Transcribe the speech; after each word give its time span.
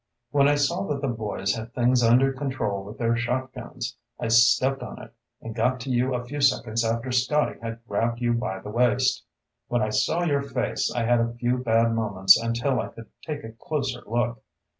When 0.31 0.47
I 0.47 0.55
saw 0.55 0.87
that 0.87 0.99
the 0.99 1.07
boys 1.07 1.53
had 1.53 1.75
things 1.75 2.01
under 2.01 2.33
control 2.33 2.83
with 2.83 2.97
their 2.97 3.15
shotguns, 3.15 3.97
I 4.19 4.29
stepped 4.29 4.81
on 4.81 4.99
it 4.99 5.13
and 5.41 5.53
got 5.53 5.79
to 5.81 5.91
you 5.91 6.15
a 6.15 6.25
few 6.25 6.41
seconds 6.41 6.83
after 6.83 7.11
Scotty 7.11 7.59
had 7.61 7.85
grabbed 7.87 8.19
you 8.19 8.33
by 8.33 8.57
the 8.61 8.71
waist. 8.71 9.23
When 9.67 9.83
I 9.83 9.89
saw 9.89 10.23
your 10.23 10.41
face, 10.41 10.91
I 10.91 11.03
had 11.03 11.19
a 11.19 11.33
few 11.35 11.59
bad 11.59 11.93
moments 11.93 12.35
until 12.35 12.79
I 12.79 12.87
could 12.87 13.11
take 13.23 13.43
a 13.43 13.51
closer 13.51 14.01
look. 14.07 14.41